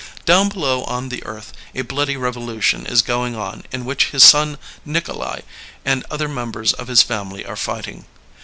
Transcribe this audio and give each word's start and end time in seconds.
Down 0.25 0.49
below 0.49 0.83
on 0.85 1.09
the 1.09 1.23
earth 1.25 1.53
a 1.75 1.83
bloody 1.83 2.17
revolution 2.17 2.87
is 2.87 3.03
going 3.03 3.35
on 3.35 3.61
in 3.71 3.85
which 3.85 4.09
his 4.09 4.23
son 4.23 4.57
Nikolay 4.83 5.43
and 5.85 6.03
other 6.09 6.27
members 6.27 6.73
of 6.73 6.87
his 6.87 7.03
family 7.03 7.45
are 7.45 7.55
fighting. 7.55 8.05